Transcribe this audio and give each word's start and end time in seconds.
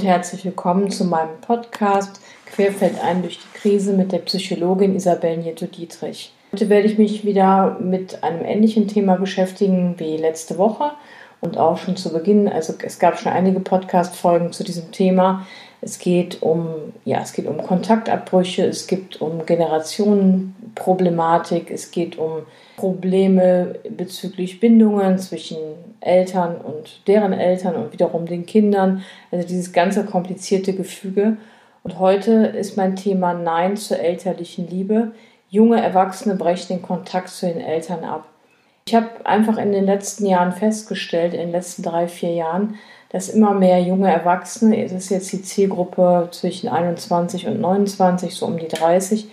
und 0.00 0.06
herzlich 0.06 0.46
willkommen 0.46 0.90
zu 0.90 1.04
meinem 1.04 1.42
Podcast 1.42 2.22
Querfeld 2.46 3.04
ein 3.04 3.20
durch 3.20 3.38
die 3.38 3.58
Krise 3.58 3.92
mit 3.92 4.12
der 4.12 4.20
Psychologin 4.20 4.96
Isabel 4.96 5.36
Nieto-Dietrich. 5.36 6.32
Heute 6.52 6.70
werde 6.70 6.86
ich 6.86 6.96
mich 6.96 7.26
wieder 7.26 7.76
mit 7.80 8.24
einem 8.24 8.42
ähnlichen 8.42 8.88
Thema 8.88 9.16
beschäftigen 9.16 9.96
wie 9.98 10.16
letzte 10.16 10.56
Woche 10.56 10.92
und 11.42 11.58
auch 11.58 11.76
schon 11.76 11.98
zu 11.98 12.14
Beginn. 12.14 12.48
Also 12.48 12.72
es 12.82 12.98
gab 12.98 13.18
schon 13.18 13.30
einige 13.30 13.60
Podcast-Folgen 13.60 14.52
zu 14.52 14.64
diesem 14.64 14.90
Thema. 14.90 15.46
Es 15.82 15.98
geht 15.98 16.42
um, 16.42 16.94
ja, 17.04 17.20
es 17.20 17.34
geht 17.34 17.46
um 17.46 17.58
Kontaktabbrüche, 17.58 18.64
es 18.64 18.86
geht 18.86 19.20
um 19.20 19.44
Generationenproblematik, 20.74 21.70
es 21.70 21.90
geht 21.90 22.18
um 22.18 22.42
Probleme 22.76 23.74
bezüglich 23.90 24.60
Bindungen 24.60 25.18
zwischen 25.18 25.58
Eltern 26.00 26.56
und 26.56 27.06
deren 27.06 27.32
Eltern 27.32 27.76
und 27.76 27.92
wiederum 27.92 28.26
den 28.26 28.46
Kindern. 28.46 29.02
Also 29.30 29.46
dieses 29.46 29.72
ganze 29.72 30.04
komplizierte 30.04 30.72
Gefüge. 30.72 31.36
Und 31.82 31.98
heute 31.98 32.46
ist 32.46 32.76
mein 32.76 32.96
Thema 32.96 33.34
Nein 33.34 33.76
zur 33.76 33.98
elterlichen 33.98 34.68
Liebe. 34.68 35.12
Junge 35.48 35.82
Erwachsene 35.82 36.36
brechen 36.36 36.76
den 36.76 36.82
Kontakt 36.82 37.28
zu 37.28 37.46
den 37.46 37.60
Eltern 37.60 38.04
ab. 38.04 38.26
Ich 38.86 38.94
habe 38.94 39.08
einfach 39.24 39.56
in 39.58 39.72
den 39.72 39.84
letzten 39.84 40.26
Jahren 40.26 40.52
festgestellt, 40.52 41.34
in 41.34 41.40
den 41.40 41.52
letzten 41.52 41.82
drei, 41.82 42.08
vier 42.08 42.32
Jahren, 42.32 42.76
dass 43.10 43.28
immer 43.28 43.54
mehr 43.54 43.80
junge 43.80 44.10
Erwachsene, 44.10 44.82
das 44.82 44.92
ist 44.92 45.10
jetzt 45.10 45.32
die 45.32 45.42
Zielgruppe 45.42 46.28
zwischen 46.30 46.68
21 46.68 47.46
und 47.46 47.60
29, 47.60 48.34
so 48.34 48.46
um 48.46 48.58
die 48.58 48.68
30, 48.68 49.28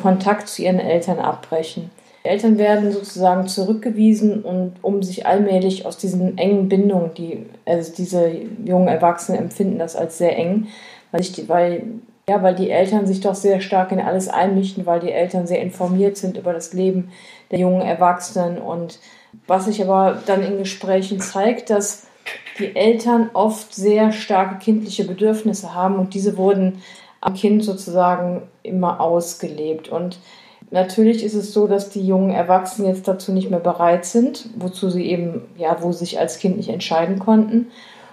Kontakt 0.00 0.48
zu 0.48 0.62
ihren 0.62 0.80
Eltern 0.80 1.18
abbrechen. 1.18 1.90
Die 2.24 2.28
Eltern 2.28 2.58
werden 2.58 2.90
sozusagen 2.90 3.46
zurückgewiesen 3.46 4.42
und 4.42 4.74
um 4.82 5.02
sich 5.02 5.26
allmählich 5.26 5.86
aus 5.86 5.96
diesen 5.96 6.36
engen 6.38 6.68
Bindungen, 6.68 7.14
die 7.14 7.46
also 7.64 7.92
diese 7.96 8.28
jungen 8.64 8.88
Erwachsenen 8.88 9.40
empfinden 9.40 9.78
das 9.78 9.94
als 9.94 10.18
sehr 10.18 10.36
eng, 10.36 10.66
weil, 11.12 11.20
ich 11.20 11.32
die, 11.32 11.48
weil, 11.48 11.84
ja, 12.28 12.42
weil 12.42 12.56
die 12.56 12.70
Eltern 12.70 13.06
sich 13.06 13.20
doch 13.20 13.36
sehr 13.36 13.60
stark 13.60 13.92
in 13.92 14.00
alles 14.00 14.28
einmischen, 14.28 14.86
weil 14.86 14.98
die 14.98 15.12
Eltern 15.12 15.46
sehr 15.46 15.62
informiert 15.62 16.16
sind 16.16 16.36
über 16.36 16.52
das 16.52 16.72
Leben 16.72 17.10
der 17.52 17.60
jungen 17.60 17.82
Erwachsenen 17.82 18.58
und 18.58 18.98
was 19.46 19.66
sich 19.66 19.80
aber 19.82 20.20
dann 20.26 20.42
in 20.42 20.58
Gesprächen 20.58 21.20
zeigt, 21.20 21.70
dass 21.70 22.06
die 22.58 22.74
Eltern 22.74 23.30
oft 23.34 23.74
sehr 23.74 24.12
starke 24.12 24.58
kindliche 24.58 25.04
Bedürfnisse 25.04 25.74
haben 25.74 25.96
und 25.96 26.14
diese 26.14 26.36
wurden 26.36 26.82
am 27.20 27.34
Kind 27.34 27.64
sozusagen 27.64 28.42
immer 28.62 29.00
ausgelebt. 29.00 29.88
Und 29.88 30.18
natürlich 30.70 31.24
ist 31.24 31.34
es 31.34 31.52
so, 31.52 31.66
dass 31.66 31.90
die 31.90 32.06
jungen 32.06 32.30
Erwachsenen 32.30 32.88
jetzt 32.88 33.08
dazu 33.08 33.32
nicht 33.32 33.50
mehr 33.50 33.60
bereit 33.60 34.04
sind, 34.04 34.48
wozu 34.56 34.90
sie 34.90 35.06
eben, 35.06 35.42
ja, 35.56 35.76
wo 35.80 35.92
sie 35.92 36.00
sich 36.00 36.18
als 36.18 36.38
Kind 36.38 36.56
nicht 36.56 36.68
entscheiden 36.68 37.18
konnten. 37.18 37.68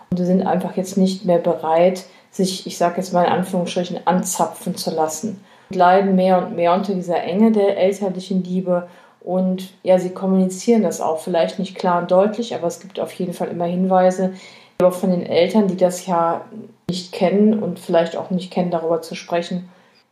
Und 0.09 0.17
sie 0.17 0.25
sind 0.25 0.45
einfach 0.45 0.77
jetzt 0.77 0.97
nicht 0.97 1.25
mehr 1.25 1.39
bereit, 1.39 2.05
sich, 2.31 2.65
ich 2.67 2.77
sage 2.77 2.97
jetzt 2.97 3.13
mal 3.13 3.25
in 3.25 3.31
Anführungsstrichen, 3.31 4.05
anzapfen 4.05 4.75
zu 4.75 4.91
lassen. 4.91 5.43
Und 5.69 5.75
leiden 5.75 6.15
mehr 6.15 6.37
und 6.39 6.55
mehr 6.55 6.73
unter 6.73 6.93
dieser 6.93 7.21
Enge 7.23 7.51
der 7.51 7.77
elterlichen 7.77 8.43
Liebe 8.43 8.87
und 9.23 9.73
ja, 9.83 9.99
sie 9.99 10.09
kommunizieren 10.09 10.83
das 10.83 10.99
auch, 10.99 11.19
vielleicht 11.19 11.57
nicht 11.57 11.75
klar 11.75 12.01
und 12.01 12.11
deutlich, 12.11 12.53
aber 12.53 12.67
es 12.67 12.81
gibt 12.81 12.99
auf 12.99 13.13
jeden 13.13 13.33
Fall 13.33 13.47
immer 13.47 13.65
Hinweise, 13.65 14.33
auch 14.81 14.93
von 14.93 15.11
den 15.11 15.25
Eltern, 15.25 15.67
die 15.67 15.77
das 15.77 16.05
ja 16.05 16.41
nicht 16.93 17.11
kennen 17.11 17.61
und 17.61 17.79
vielleicht 17.79 18.15
auch 18.15 18.29
nicht 18.29 18.51
kennen, 18.51 18.71
darüber 18.71 19.01
zu 19.01 19.15
sprechen, 19.15 19.69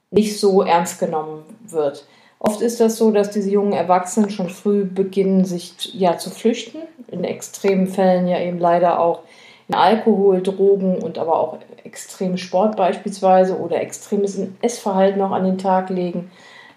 nicht 0.09 0.39
so 0.39 0.63
ernst 0.63 0.99
genommen 0.99 1.43
wird. 1.67 2.05
Oft 2.39 2.61
ist 2.61 2.79
das 2.79 2.97
so, 2.97 3.11
dass 3.11 3.29
diese 3.29 3.51
jungen 3.51 3.73
Erwachsenen 3.73 4.31
schon 4.31 4.49
früh 4.49 4.83
beginnen, 4.83 5.45
sich 5.45 5.93
ja 5.93 6.17
zu 6.17 6.31
flüchten. 6.31 6.79
In 7.11 7.23
extremen 7.23 7.87
Fällen 7.87 8.27
ja 8.27 8.39
eben 8.39 8.57
leider 8.57 8.99
auch 8.99 9.19
in 9.67 9.75
Alkohol, 9.75 10.41
Drogen 10.41 10.97
und 10.97 11.19
aber 11.19 11.39
auch 11.39 11.59
extremen 11.83 12.39
Sport 12.39 12.75
beispielsweise 12.75 13.59
oder 13.59 13.79
extremes 13.79 14.39
Essverhalten 14.61 15.21
auch 15.21 15.31
an 15.31 15.43
den 15.43 15.59
Tag 15.59 15.89
legen 15.89 16.31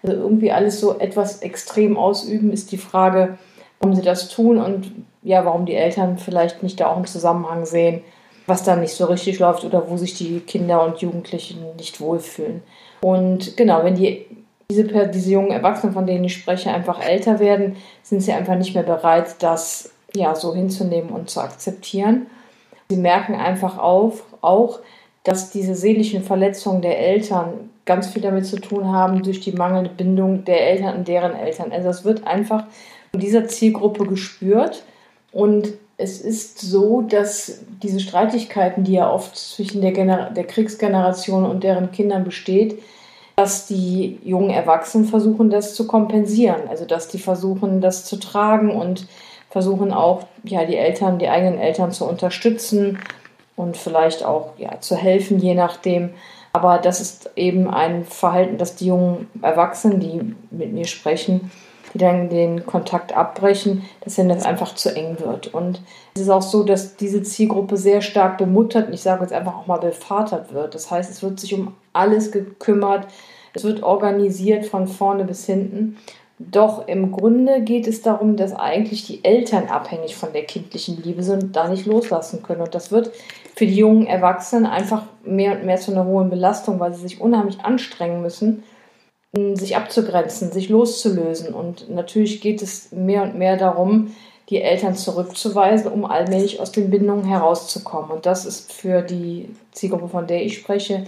also 0.07 0.21
irgendwie 0.21 0.51
alles 0.51 0.79
so 0.79 0.97
etwas 0.99 1.41
extrem 1.41 1.97
ausüben, 1.97 2.51
ist 2.51 2.71
die 2.71 2.77
Frage, 2.77 3.37
warum 3.79 3.95
sie 3.95 4.01
das 4.01 4.29
tun 4.29 4.57
und 4.57 4.91
ja, 5.23 5.45
warum 5.45 5.65
die 5.65 5.75
Eltern 5.75 6.17
vielleicht 6.17 6.63
nicht 6.63 6.79
da 6.79 6.87
auch 6.87 6.97
einen 6.97 7.05
Zusammenhang 7.05 7.65
sehen, 7.65 8.01
was 8.47 8.63
da 8.63 8.75
nicht 8.75 8.93
so 8.93 9.05
richtig 9.05 9.39
läuft 9.39 9.63
oder 9.63 9.89
wo 9.89 9.97
sich 9.97 10.13
die 10.15 10.39
Kinder 10.39 10.83
und 10.83 10.99
Jugendlichen 10.99 11.75
nicht 11.77 11.99
wohlfühlen. 11.99 12.61
Und 13.01 13.57
genau, 13.57 13.83
wenn 13.83 13.95
die 13.95 14.25
diese, 14.69 14.85
diese 15.09 15.31
jungen 15.31 15.51
Erwachsenen, 15.51 15.93
von 15.93 16.07
denen 16.07 16.23
ich 16.23 16.33
spreche, 16.33 16.71
einfach 16.71 16.99
älter 16.99 17.39
werden, 17.39 17.75
sind 18.01 18.21
sie 18.21 18.31
einfach 18.31 18.55
nicht 18.55 18.73
mehr 18.73 18.83
bereit, 18.83 19.35
das 19.39 19.91
ja 20.15 20.35
so 20.35 20.55
hinzunehmen 20.55 21.11
und 21.11 21.29
zu 21.29 21.41
akzeptieren. 21.41 22.27
Sie 22.89 22.97
merken 22.97 23.35
einfach 23.35 23.77
auf, 23.77 24.23
auch, 24.41 24.79
dass 25.23 25.51
diese 25.51 25.75
seelischen 25.75 26.23
Verletzungen 26.23 26.81
der 26.81 26.99
Eltern 26.99 27.69
ganz 27.85 28.07
viel 28.07 28.21
damit 28.21 28.45
zu 28.45 28.59
tun 28.59 28.91
haben 28.91 29.21
durch 29.21 29.39
die 29.39 29.51
mangelnde 29.51 29.91
Bindung 29.91 30.45
der 30.45 30.67
Eltern 30.67 30.95
und 30.97 31.07
deren 31.07 31.35
Eltern. 31.35 31.71
Also 31.71 31.89
es 31.89 32.03
wird 32.03 32.25
einfach 32.25 32.65
von 33.11 33.19
dieser 33.19 33.47
Zielgruppe 33.47 34.05
gespürt 34.05 34.83
und 35.31 35.73
es 35.97 36.19
ist 36.19 36.59
so, 36.59 37.01
dass 37.01 37.59
diese 37.81 37.99
Streitigkeiten, 37.99 38.83
die 38.83 38.93
ja 38.93 39.09
oft 39.09 39.35
zwischen 39.37 39.81
der, 39.81 40.29
der 40.29 40.43
Kriegsgeneration 40.45 41.45
und 41.45 41.63
deren 41.63 41.91
Kindern 41.91 42.23
besteht, 42.23 42.81
dass 43.35 43.67
die 43.67 44.19
jungen 44.23 44.49
Erwachsenen 44.49 45.07
versuchen, 45.07 45.49
das 45.49 45.73
zu 45.73 45.87
kompensieren. 45.87 46.67
Also 46.69 46.85
dass 46.85 47.07
die 47.07 47.19
versuchen, 47.19 47.81
das 47.81 48.05
zu 48.05 48.17
tragen 48.17 48.71
und 48.71 49.07
versuchen 49.49 49.93
auch, 49.93 50.23
ja, 50.43 50.65
die 50.65 50.77
Eltern, 50.77 51.19
die 51.19 51.29
eigenen 51.29 51.59
Eltern 51.59 51.91
zu 51.91 52.05
unterstützen 52.05 52.99
und 53.55 53.77
vielleicht 53.77 54.23
auch 54.23 54.53
ja, 54.57 54.81
zu 54.81 54.95
helfen, 54.95 55.39
je 55.39 55.53
nachdem. 55.53 56.11
Aber 56.51 56.77
das 56.77 57.01
ist 57.01 57.29
eben 57.35 57.69
ein 57.69 58.05
Verhalten, 58.05 58.57
dass 58.57 58.75
die 58.75 58.87
jungen 58.87 59.27
Erwachsenen, 59.41 59.99
die 59.99 60.35
mit 60.51 60.73
mir 60.73 60.85
sprechen, 60.85 61.51
die 61.95 61.99
dann 61.99 62.29
den 62.29 62.65
Kontakt 62.65 63.15
abbrechen, 63.15 63.83
dass 64.01 64.17
ihnen 64.17 64.27
das 64.27 64.43
einfach 64.43 64.75
zu 64.75 64.93
eng 64.93 65.17
wird. 65.19 65.53
Und 65.53 65.81
es 66.13 66.23
ist 66.23 66.29
auch 66.29 66.41
so, 66.41 66.63
dass 66.63 66.97
diese 66.97 67.23
Zielgruppe 67.23 67.77
sehr 67.77 68.01
stark 68.01 68.37
bemuttert, 68.37 68.93
ich 68.93 69.01
sage 69.01 69.21
jetzt 69.21 69.31
einfach 69.31 69.55
auch 69.55 69.67
mal 69.67 69.77
bevatert 69.77 70.53
wird. 70.53 70.75
Das 70.75 70.91
heißt, 70.91 71.09
es 71.09 71.23
wird 71.23 71.39
sich 71.39 71.53
um 71.53 71.73
alles 71.93 72.33
gekümmert, 72.33 73.07
es 73.53 73.63
wird 73.63 73.81
organisiert 73.81 74.65
von 74.65 74.89
vorne 74.89 75.23
bis 75.23 75.45
hinten. 75.45 75.97
Doch 76.37 76.85
im 76.89 77.13
Grunde 77.13 77.61
geht 77.61 77.87
es 77.87 78.01
darum, 78.01 78.35
dass 78.35 78.53
eigentlich 78.53 79.07
die 79.07 79.23
Eltern 79.23 79.67
abhängig 79.67 80.17
von 80.17 80.33
der 80.33 80.43
kindlichen 80.43 81.01
Liebe 81.01 81.23
sind 81.23 81.43
und 81.43 81.55
da 81.55 81.69
nicht 81.69 81.85
loslassen 81.85 82.43
können. 82.43 82.59
Und 82.59 82.75
das 82.75 82.91
wird 82.91 83.11
für 83.55 83.65
die 83.65 83.77
jungen 83.77 84.05
Erwachsenen 84.05 84.65
einfach 84.65 85.03
mehr 85.23 85.53
und 85.53 85.63
mehr 85.63 85.77
zu 85.77 85.91
einer 85.91 86.03
hohen 86.03 86.29
Belastung, 86.29 86.81
weil 86.81 86.93
sie 86.93 87.03
sich 87.03 87.21
unheimlich 87.21 87.61
anstrengen 87.61 88.21
müssen, 88.21 88.63
sich 89.35 89.75
abzugrenzen, 89.75 90.51
sich 90.51 90.69
loszulösen. 90.69 91.53
Und 91.53 91.89
natürlich 91.89 92.41
geht 92.41 92.61
es 92.61 92.91
mehr 92.91 93.23
und 93.23 93.35
mehr 93.35 93.57
darum, 93.57 94.15
die 94.49 94.61
Eltern 94.61 94.95
zurückzuweisen, 94.95 95.91
um 95.91 96.05
allmählich 96.05 96.59
aus 96.59 96.71
den 96.71 96.89
Bindungen 96.89 97.25
herauszukommen. 97.25 98.11
Und 98.11 98.25
das 98.25 98.45
ist 98.45 98.71
für 98.71 99.01
die 99.01 99.49
Zielgruppe, 99.71 100.07
von 100.07 100.27
der 100.27 100.43
ich 100.43 100.57
spreche, 100.57 101.05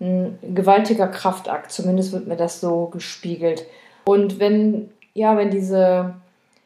ein 0.00 0.38
gewaltiger 0.54 1.08
Kraftakt. 1.08 1.72
Zumindest 1.72 2.12
wird 2.12 2.26
mir 2.26 2.36
das 2.36 2.60
so 2.60 2.86
gespiegelt. 2.86 3.66
Und 4.04 4.38
wenn, 4.38 4.90
ja, 5.14 5.36
wenn 5.36 5.50
diese, 5.50 6.14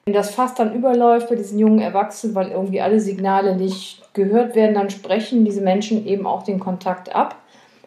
wenn 0.05 0.15
das 0.15 0.35
Fass 0.35 0.55
dann 0.55 0.75
überläuft 0.75 1.29
bei 1.31 1.37
diesen 1.37 1.59
jungen 1.59 1.81
Erwachsenen, 1.81 2.35
weil 2.35 2.51
irgendwie 2.51 2.83
alle 2.83 3.01
Signale 3.01 3.57
nicht 3.57 4.03
gehört 4.13 4.55
werden, 4.55 4.75
dann 4.75 4.91
sprechen 4.91 5.45
diese 5.45 5.63
Menschen 5.63 6.07
eben 6.07 6.27
auch 6.27 6.43
den 6.43 6.61
Kontakt 6.61 7.15
ab, 7.15 7.37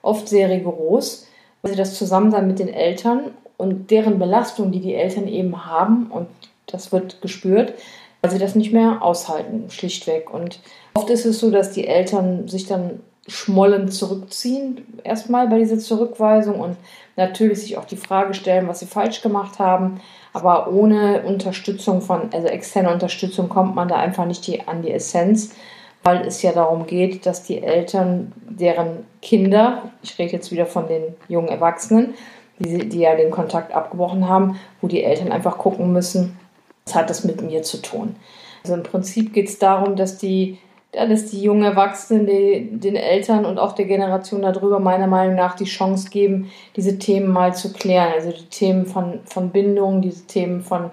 oft 0.01 0.27
sehr 0.27 0.49
rigoros, 0.49 1.27
weil 1.63 1.71
sie 1.71 1.77
das 1.77 1.95
Zusammensein 1.95 2.45
mit 2.45 2.59
den 2.59 2.71
Eltern 2.71 3.31
und 3.57 3.89
deren 3.89 4.19
Belastung, 4.19 4.71
die 4.71 4.81
die 4.81 4.93
Eltern 4.93 5.27
eben 5.27 5.65
haben, 5.65 6.11
und 6.11 6.27
das 6.67 6.91
wird 6.91 7.21
gespürt, 7.21 7.73
weil 8.21 8.31
sie 8.31 8.37
das 8.37 8.55
nicht 8.55 8.73
mehr 8.73 9.01
aushalten, 9.01 9.69
schlichtweg. 9.69 10.31
Und 10.31 10.59
oft 10.93 11.09
ist 11.09 11.25
es 11.25 11.39
so, 11.39 11.49
dass 11.49 11.71
die 11.71 11.87
Eltern 11.87 12.47
sich 12.47 12.67
dann 12.67 12.99
schmollen 13.27 13.89
zurückziehen, 13.89 14.81
erstmal 15.03 15.47
bei 15.47 15.57
dieser 15.59 15.79
Zurückweisung 15.79 16.59
und 16.59 16.75
natürlich 17.15 17.61
sich 17.61 17.77
auch 17.77 17.85
die 17.85 17.95
Frage 17.95 18.33
stellen, 18.33 18.67
was 18.67 18.79
sie 18.79 18.85
falsch 18.85 19.21
gemacht 19.21 19.59
haben. 19.59 20.01
Aber 20.33 20.71
ohne 20.71 21.23
Unterstützung 21.23 22.01
von, 22.01 22.33
also 22.33 22.47
externe 22.47 22.91
Unterstützung, 22.91 23.47
kommt 23.47 23.75
man 23.75 23.87
da 23.87 23.95
einfach 23.95 24.25
nicht 24.25 24.45
die, 24.47 24.67
an 24.67 24.81
die 24.81 24.91
Essenz, 24.91 25.55
weil 26.03 26.27
es 26.27 26.41
ja 26.41 26.51
darum 26.51 26.85
geht, 26.85 27.25
dass 27.25 27.43
die 27.43 27.63
Eltern, 27.63 28.33
deren 28.35 29.05
Kinder, 29.21 29.83
ich 30.03 30.17
rede 30.19 30.33
jetzt 30.33 30.51
wieder 30.51 30.65
von 30.65 30.87
den 30.87 31.15
jungen 31.27 31.47
Erwachsenen, 31.47 32.13
die, 32.59 32.89
die 32.89 32.99
ja 32.99 33.15
den 33.15 33.31
Kontakt 33.31 33.73
abgebrochen 33.73 34.27
haben, 34.27 34.59
wo 34.81 34.87
die 34.87 35.03
Eltern 35.03 35.31
einfach 35.31 35.57
gucken 35.57 35.91
müssen, 35.91 36.37
was 36.85 36.95
hat 36.95 37.09
das 37.09 37.23
mit 37.23 37.41
mir 37.41 37.63
zu 37.63 37.81
tun. 37.81 38.15
Also 38.63 38.75
im 38.75 38.83
Prinzip 38.83 39.33
geht 39.33 39.49
es 39.49 39.59
darum, 39.59 39.95
dass 39.95 40.17
die 40.17 40.59
dass 40.93 41.25
die 41.31 41.41
jungen 41.41 41.63
Erwachsenen 41.63 42.27
die, 42.27 42.69
den 42.71 42.95
Eltern 42.95 43.45
und 43.45 43.57
auch 43.57 43.73
der 43.73 43.85
Generation 43.85 44.43
darüber 44.43 44.79
meiner 44.79 45.07
Meinung 45.07 45.35
nach 45.35 45.55
die 45.55 45.65
Chance 45.65 46.09
geben, 46.09 46.51
diese 46.75 46.99
Themen 46.99 47.29
mal 47.29 47.55
zu 47.55 47.73
klären. 47.73 48.13
Also 48.13 48.31
die 48.31 48.45
Themen 48.45 48.85
von, 48.85 49.21
von 49.25 49.49
Bindung, 49.49 50.01
diese 50.01 50.27
Themen 50.27 50.61
von 50.61 50.91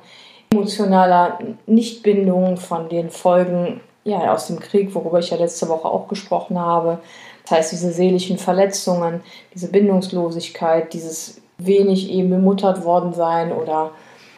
emotionaler 0.53 1.39
Nichtbindung, 1.67 2.57
von 2.57 2.89
den 2.89 3.11
Folgen 3.11 3.81
ja, 4.05 4.33
aus 4.33 4.47
dem 4.47 4.61
Krieg, 4.61 4.95
worüber 4.95 5.19
ich 5.19 5.31
ja 5.31 5.37
letzte 5.37 5.69
Woche 5.69 5.89
auch 5.89 6.09
gesprochen 6.09 6.59
habe. 6.59 6.99
Das 7.43 7.59
heißt, 7.59 7.73
diese 7.73 7.93
seelischen 7.93 8.39
Verletzungen, 8.39 9.23
diese 9.55 9.69
Bindungslosigkeit, 9.69 10.93
dieses 10.93 11.41
wenig 11.59 12.11
eben 12.11 12.31
bemuttert 12.31 12.85
worden 12.85 13.13
sein 13.13 13.53
oder 13.53 13.91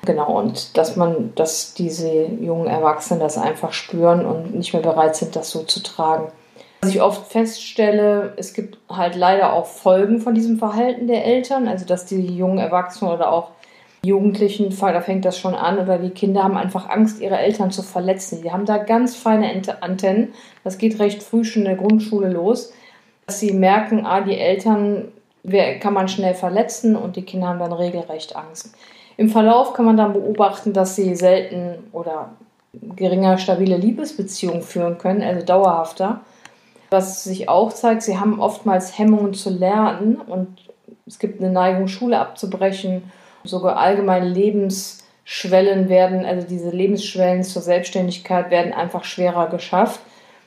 genau, 0.05 0.39
und 0.39 0.77
dass 0.77 0.97
man, 0.97 1.33
dass 1.35 1.75
diese 1.75 2.11
jungen 2.11 2.67
Erwachsenen 2.67 3.21
das 3.21 3.39
einfach 3.39 3.73
spüren 3.73 4.27
und 4.27 4.55
nicht 4.55 4.73
mehr 4.73 4.83
bereit 4.83 5.17
sind, 5.17 5.37
das 5.37 5.51
so 5.51 5.63
zu 5.63 5.83
tragen. 5.83 6.29
Was 6.81 6.91
ich 6.91 7.01
oft 7.01 7.31
feststelle, 7.31 8.33
es 8.37 8.55
gibt 8.55 8.79
halt 8.89 9.15
leider 9.15 9.53
auch 9.53 9.67
Folgen 9.67 10.19
von 10.19 10.35
diesem 10.35 10.59
Verhalten 10.59 11.07
der 11.07 11.25
Eltern, 11.25 11.69
also 11.69 11.85
dass 11.85 12.07
die 12.07 12.27
jungen 12.27 12.59
Erwachsenen 12.59 13.13
oder 13.13 13.31
auch 13.31 13.51
Jugendlichen, 14.05 14.77
da 14.81 15.01
fängt 15.01 15.25
das 15.25 15.39
schon 15.39 15.55
an, 15.55 15.79
oder 15.79 15.97
die 15.97 16.11
Kinder 16.11 16.43
haben 16.43 16.57
einfach 16.57 16.89
Angst, 16.89 17.21
ihre 17.21 17.39
Eltern 17.39 17.71
zu 17.71 17.85
verletzen. 17.85 18.43
Die 18.43 18.51
haben 18.51 18.67
da 18.67 18.79
ganz 18.79 19.15
feine 19.15 19.49
Antennen. 19.81 20.35
Das 20.65 20.77
geht 20.79 20.99
recht 20.99 21.23
früh 21.23 21.45
schon 21.45 21.63
in 21.63 21.69
der 21.69 21.77
Grundschule 21.77 22.29
los, 22.29 22.73
dass 23.27 23.39
sie 23.39 23.53
merken, 23.53 24.05
ah, 24.05 24.21
die 24.21 24.37
Eltern 24.37 25.13
kann 25.81 25.95
man 25.95 26.09
schnell 26.09 26.35
verletzen 26.35 26.97
und 26.97 27.15
die 27.15 27.23
Kinder 27.23 27.47
haben 27.47 27.61
dann 27.61 27.73
regelrecht 27.73 28.35
Angst. 28.35 28.75
Im 29.17 29.29
Verlauf 29.29 29.73
kann 29.73 29.85
man 29.85 29.97
dann 29.97 30.15
beobachten, 30.15 30.73
dass 30.73 30.97
sie 30.97 31.15
selten 31.15 31.79
oder 31.93 32.31
geringer 32.97 33.39
stabile 33.39 33.77
Liebesbeziehungen 33.77 34.63
führen 34.63 34.99
können, 34.99 35.23
also 35.23 35.47
dauerhafter. 35.47 36.23
Was 36.91 37.23
sich 37.23 37.49
auch 37.49 37.73
zeigt, 37.73 38.03
sie 38.03 38.19
haben 38.19 38.41
oftmals 38.41 38.99
Hemmungen 38.99 39.35
zu 39.35 39.51
lernen 39.51 40.17
und 40.17 40.49
es 41.07 41.21
gibt 41.21 41.41
eine 41.41 41.53
Neigung, 41.53 41.87
Schule 41.87 42.19
abzubrechen 42.19 43.03
sogar 43.45 43.77
allgemeine 43.77 44.29
Lebensschwellen 44.29 45.89
werden, 45.89 46.25
also 46.25 46.47
diese 46.47 46.71
Lebensschwellen 46.71 47.43
zur 47.43 47.63
Selbstständigkeit 47.63 48.51
werden 48.51 48.73
einfach 48.73 49.05
schwerer 49.05 49.49
geschafft. 49.49 50.01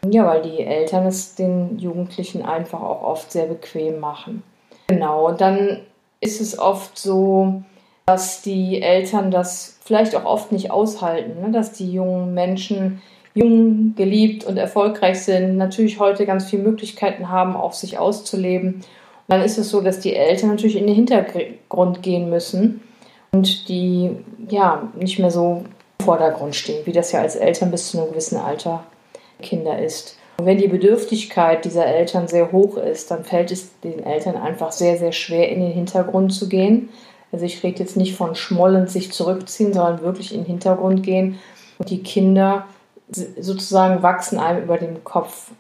Ja, 0.08 0.26
weil 0.26 0.42
die 0.42 0.62
Eltern 0.62 1.08
es 1.08 1.36
den 1.36 1.80
Jugendlichen 1.80 2.44
einfach 2.44 2.82
auch 2.82 3.02
oft 3.02 3.32
sehr 3.32 3.48
bequem 3.48 4.00
machen. 4.00 4.44
Genau, 4.88 5.28
und 5.28 5.42
dann 5.42 5.80
ist 6.22 6.42
es 6.42 6.60
oft 6.60 6.98
so, 6.98 7.64
dass 8.06 8.42
die 8.42 8.82
Eltern 8.82 9.32
das 9.32 9.80
vielleicht 9.84 10.16
auch 10.16 10.26
oft 10.26 10.52
nicht 10.52 10.70
aushalten, 10.70 11.42
ne? 11.42 11.52
dass 11.52 11.72
die 11.72 11.92
jungen 11.92 12.34
Menschen 12.34 13.02
jung, 13.34 13.94
geliebt 13.96 14.46
und 14.46 14.58
erfolgreich 14.58 15.24
sind, 15.24 15.58
natürlich 15.58 16.00
heute 16.00 16.26
ganz 16.26 16.50
viele 16.50 16.64
Möglichkeiten 16.64 17.30
haben, 17.30 17.56
auch 17.56 17.74
sich 17.74 17.98
auszuleben. 17.98 18.76
Und 18.76 18.84
dann 19.28 19.42
ist 19.42 19.58
es 19.58 19.70
so, 19.70 19.82
dass 19.82 20.00
die 20.00 20.16
Eltern 20.16 20.50
natürlich 20.50 20.78
in 20.78 20.88
den 20.88 20.96
Hintergrund 20.96 22.02
gehen 22.02 22.30
müssen 22.30 22.82
und 23.36 23.68
die 23.68 24.12
ja 24.50 24.90
nicht 24.96 25.20
mehr 25.20 25.32
so 25.32 25.64
im 26.00 26.06
Vordergrund 26.06 26.56
stehen, 26.56 26.86
wie 26.86 26.92
das 26.92 27.12
ja 27.12 27.22
als 27.22 27.36
Eltern 27.36 27.72
bis 27.72 27.92
zu 27.92 28.00
einem 28.00 28.10
gewissen 28.10 28.38
Alter 28.38 28.84
Kinder 29.42 29.78
ist. 29.80 30.18
Und 30.38 30.46
wenn 30.46 30.58
die 30.58 30.68
Bedürftigkeit 30.68 31.64
dieser 31.66 31.86
Eltern 31.86 32.28
sehr 32.28 32.52
hoch 32.52 32.78
ist, 32.78 33.12
dann 33.12 33.24
fällt 33.24 33.52
es 33.52 33.80
den 33.82 34.04
Eltern 34.04 34.36
einfach 34.36 34.72
sehr, 34.72 34.98
sehr 34.98 35.12
schwer, 35.12 35.50
in 35.50 35.62
den 35.62 35.72
Hintergrund 35.72 36.34
zu 36.34 36.50
gehen. 36.50 36.90
Also 37.32 37.46
ich 37.46 37.64
rede 37.64 37.80
jetzt 37.80 37.98
nicht 37.98 38.16
von 38.16 38.36
schmollend 38.36 38.90
sich 38.90 39.12
zurückziehen, 39.12 39.74
sondern 39.74 40.02
wirklich 40.02 40.34
in 40.34 40.42
den 40.42 40.48
Hintergrund 40.48 41.04
gehen. 41.04 41.40
Und 41.78 41.90
die 41.90 42.04
Kinder 42.04 42.66
sozusagen 43.10 44.02
wachsen 44.04 44.40
einem 44.40 44.64
über 44.64 44.78
dem 44.78 45.04
Kopf. 45.04 45.52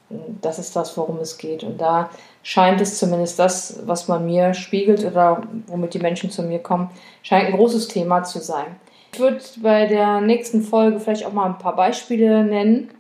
Das 0.41 0.59
ist 0.59 0.75
das, 0.75 0.97
worum 0.97 1.19
es 1.19 1.37
geht. 1.37 1.63
Und 1.63 1.79
da 1.79 2.09
scheint 2.45 2.79
es 2.79 2.99
zumindest 2.99 3.39
das, 3.39 3.79
was 3.87 4.07
man 4.07 4.23
mir 4.23 4.53
spiegelt 4.53 5.03
oder 5.03 5.41
womit 5.65 5.95
die 5.95 5.99
Menschen 5.99 6.29
zu 6.29 6.43
mir 6.43 6.59
kommen, 6.59 6.91
scheint 7.23 7.47
ein 7.47 7.55
großes 7.55 7.87
Thema 7.87 8.23
zu 8.23 8.39
sein. 8.39 8.67
Ich 9.13 9.19
würde 9.19 9.41
bei 9.63 9.87
der 9.87 10.21
nächsten 10.21 10.61
Folge 10.61 10.99
vielleicht 10.99 11.25
auch 11.25 11.33
mal 11.33 11.47
ein 11.47 11.57
paar 11.57 11.75
Beispiele 11.75 12.43
nennen, 12.43 12.91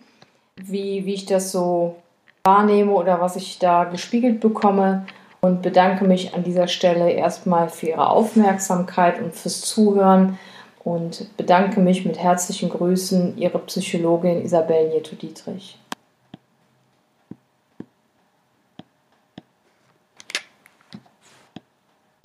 wie, 0.55 1.05
wie 1.05 1.13
ich 1.13 1.27
das 1.27 1.51
so 1.51 1.95
wahrnehme 2.43 2.91
oder 2.91 3.21
was 3.21 3.35
ich 3.35 3.59
da 3.59 3.83
gespiegelt 3.83 4.39
bekomme 4.39 5.05
und 5.41 5.61
bedanke 5.61 6.05
mich 6.05 6.33
an 6.33 6.43
dieser 6.43 6.67
Stelle 6.67 7.11
erstmal 7.11 7.69
für 7.69 7.89
Ihre 7.89 8.09
Aufmerksamkeit 8.09 9.21
und 9.21 9.35
fürs 9.35 9.61
Zuhören 9.61 10.39
und 10.83 11.37
bedanke 11.37 11.81
mich 11.81 12.03
mit 12.03 12.17
herzlichen 12.17 12.69
Grüßen 12.69 13.37
Ihre 13.37 13.59
Psychologin 13.59 14.43
Isabel 14.43 14.89
Nieto-Dietrich. 14.89 15.77